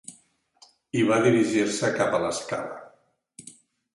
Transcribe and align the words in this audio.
I 1.01 1.03
va 1.09 1.19
dirigir-se 1.25 1.91
cap 1.99 2.17
a 2.19 2.21
l"escala. 2.21 3.51